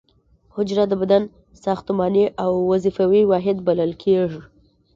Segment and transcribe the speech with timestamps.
[0.55, 1.23] حجره د بدن
[1.63, 4.39] ساختماني او وظیفوي واحد بلل کیږي